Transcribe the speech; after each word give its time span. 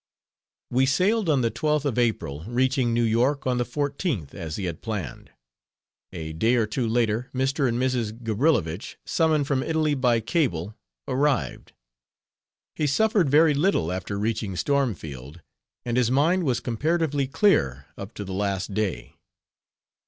We 0.71 0.87
sailed 0.87 1.29
on 1.29 1.41
the 1.41 1.51
12th 1.51 1.85
of 1.85 1.99
April, 1.99 2.43
reaching 2.47 2.91
New 2.91 3.03
York 3.03 3.45
on 3.45 3.59
the 3.59 3.63
14th, 3.63 4.33
as 4.33 4.55
he 4.55 4.65
had 4.65 4.81
planned. 4.81 5.29
A 6.11 6.33
day 6.33 6.55
or 6.55 6.65
two 6.65 6.87
later, 6.87 7.29
Mr. 7.35 7.69
and 7.69 7.77
Mrs. 7.79 8.11
Gabrilowitsch, 8.23 8.95
summoned 9.05 9.45
from 9.45 9.61
Italy 9.61 9.93
by 9.93 10.19
cable, 10.19 10.73
arrived. 11.07 11.73
He 12.75 12.87
suffered 12.87 13.29
very 13.29 13.53
little 13.53 13.91
after 13.91 14.17
reaching 14.17 14.55
Stormfield, 14.55 15.41
and 15.85 15.97
his 15.97 16.09
mind 16.09 16.45
was 16.45 16.61
comparatively 16.61 17.27
clear 17.27 17.85
up 17.95 18.15
to 18.15 18.25
the 18.25 18.33
last 18.33 18.73
day. 18.73 19.17